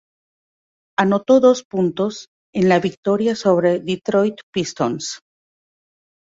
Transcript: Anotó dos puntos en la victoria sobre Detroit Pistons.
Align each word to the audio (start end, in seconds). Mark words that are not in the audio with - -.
Anotó 0.97 1.39
dos 1.39 1.61
puntos 1.63 2.29
en 2.55 2.69
la 2.69 2.79
victoria 2.79 3.35
sobre 3.35 3.81
Detroit 3.81 4.39
Pistons. 4.51 5.19